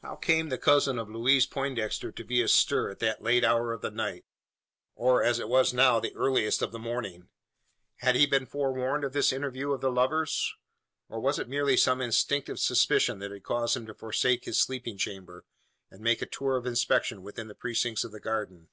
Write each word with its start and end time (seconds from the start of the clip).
How 0.00 0.16
came 0.16 0.48
the 0.48 0.58
cousin 0.58 0.98
of 0.98 1.08
Louise 1.08 1.46
Poindexter 1.46 2.10
to 2.10 2.24
be 2.24 2.42
astir 2.42 2.90
at 2.90 2.98
that 2.98 3.22
late 3.22 3.44
hour 3.44 3.72
of 3.72 3.80
the 3.80 3.92
night, 3.92 4.24
or, 4.96 5.22
as 5.22 5.38
it 5.38 5.48
was 5.48 5.72
now, 5.72 6.00
the 6.00 6.12
earliest 6.16 6.62
of 6.62 6.72
the 6.72 6.80
morning? 6.80 7.28
Had 7.98 8.16
he 8.16 8.26
been 8.26 8.44
forewarned 8.44 9.04
of 9.04 9.12
this 9.12 9.32
interview 9.32 9.70
of 9.70 9.80
the 9.80 9.92
lovers; 9.92 10.52
or 11.08 11.20
was 11.20 11.38
it 11.38 11.48
merely 11.48 11.76
some 11.76 12.00
instinctive 12.00 12.58
suspicion 12.58 13.20
that 13.20 13.30
had 13.30 13.44
caused 13.44 13.76
him 13.76 13.86
to 13.86 13.94
forsake 13.94 14.46
his 14.46 14.60
sleeping 14.60 14.98
chamber, 14.98 15.44
and 15.92 16.00
make 16.00 16.20
a 16.20 16.26
tour 16.26 16.56
of 16.56 16.66
inspection 16.66 17.22
within 17.22 17.46
the 17.46 17.54
precincts 17.54 18.02
of 18.02 18.10
the 18.10 18.18
garden? 18.18 18.66